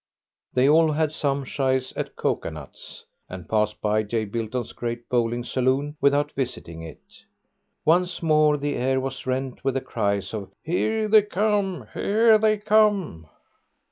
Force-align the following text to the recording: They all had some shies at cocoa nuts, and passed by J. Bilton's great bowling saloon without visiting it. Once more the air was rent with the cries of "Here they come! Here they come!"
They 0.55 0.67
all 0.67 0.93
had 0.93 1.11
some 1.11 1.43
shies 1.43 1.93
at 1.95 2.15
cocoa 2.15 2.49
nuts, 2.49 3.05
and 3.29 3.47
passed 3.47 3.79
by 3.81 4.01
J. 4.01 4.25
Bilton's 4.25 4.73
great 4.73 5.07
bowling 5.09 5.43
saloon 5.43 5.95
without 6.01 6.31
visiting 6.31 6.81
it. 6.81 7.03
Once 7.85 8.23
more 8.23 8.57
the 8.57 8.73
air 8.73 8.99
was 8.99 9.27
rent 9.27 9.63
with 9.63 9.75
the 9.75 9.81
cries 9.81 10.33
of 10.33 10.51
"Here 10.63 11.07
they 11.07 11.21
come! 11.21 11.87
Here 11.93 12.39
they 12.39 12.57
come!" 12.57 13.27